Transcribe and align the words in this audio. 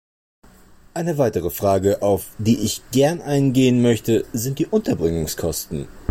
Eine 0.95 1.19
weitere 1.19 1.51
Frage, 1.51 2.01
auf 2.01 2.31
die 2.39 2.57
ich 2.57 2.81
gern 2.89 3.21
eingehen 3.21 3.83
möchte, 3.83 4.25
sind 4.33 4.57
die 4.57 4.65
Unterbringungskosten. 4.65 5.87